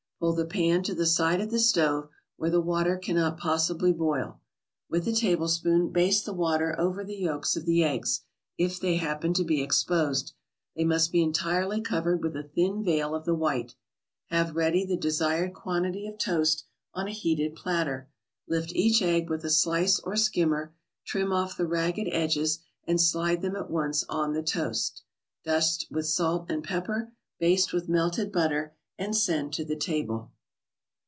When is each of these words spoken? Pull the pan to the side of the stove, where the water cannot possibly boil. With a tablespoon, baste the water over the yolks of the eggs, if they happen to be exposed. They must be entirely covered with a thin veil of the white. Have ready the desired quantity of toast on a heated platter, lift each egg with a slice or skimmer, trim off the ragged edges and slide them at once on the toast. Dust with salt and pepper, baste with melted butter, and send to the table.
Pull 0.19 0.33
the 0.33 0.45
pan 0.45 0.83
to 0.83 0.93
the 0.93 1.07
side 1.07 1.41
of 1.41 1.49
the 1.49 1.57
stove, 1.57 2.07
where 2.37 2.51
the 2.51 2.61
water 2.61 2.95
cannot 2.95 3.39
possibly 3.39 3.91
boil. 3.91 4.39
With 4.87 5.07
a 5.07 5.11
tablespoon, 5.15 5.89
baste 5.89 6.25
the 6.25 6.31
water 6.33 6.79
over 6.79 7.03
the 7.03 7.15
yolks 7.17 7.55
of 7.55 7.65
the 7.65 7.83
eggs, 7.83 8.21
if 8.55 8.79
they 8.79 8.97
happen 8.97 9.33
to 9.33 9.43
be 9.43 9.63
exposed. 9.63 10.33
They 10.75 10.83
must 10.83 11.11
be 11.11 11.23
entirely 11.23 11.81
covered 11.81 12.21
with 12.21 12.35
a 12.35 12.43
thin 12.43 12.83
veil 12.83 13.15
of 13.15 13.25
the 13.25 13.33
white. 13.33 13.73
Have 14.27 14.55
ready 14.55 14.85
the 14.85 14.95
desired 14.95 15.55
quantity 15.55 16.05
of 16.05 16.19
toast 16.19 16.65
on 16.93 17.07
a 17.07 17.11
heated 17.11 17.55
platter, 17.55 18.07
lift 18.47 18.75
each 18.75 19.01
egg 19.01 19.27
with 19.27 19.43
a 19.43 19.49
slice 19.49 19.99
or 20.01 20.15
skimmer, 20.15 20.71
trim 21.03 21.33
off 21.33 21.57
the 21.57 21.65
ragged 21.65 22.07
edges 22.11 22.59
and 22.85 23.01
slide 23.01 23.41
them 23.41 23.55
at 23.55 23.71
once 23.71 24.03
on 24.07 24.33
the 24.33 24.43
toast. 24.43 25.01
Dust 25.43 25.87
with 25.89 26.05
salt 26.05 26.45
and 26.51 26.63
pepper, 26.63 27.11
baste 27.39 27.73
with 27.73 27.89
melted 27.89 28.31
butter, 28.31 28.75
and 28.97 29.15
send 29.15 29.51
to 29.51 29.65
the 29.65 29.75
table. 29.75 30.31